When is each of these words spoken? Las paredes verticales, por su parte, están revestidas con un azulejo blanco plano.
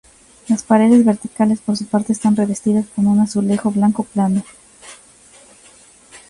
Las 0.47 0.63
paredes 0.63 1.05
verticales, 1.05 1.59
por 1.61 1.77
su 1.77 1.85
parte, 1.85 2.11
están 2.11 2.35
revestidas 2.35 2.87
con 2.95 3.05
un 3.05 3.19
azulejo 3.19 3.69
blanco 3.69 4.01
plano. 4.01 4.43